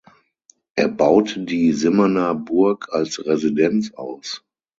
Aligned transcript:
Er 0.73 0.87
baute 0.87 1.41
die 1.41 1.73
Simmerner 1.73 2.33
Burg 2.33 2.87
als 2.91 3.23
Residenz 3.23 3.91
aus. 3.93 4.43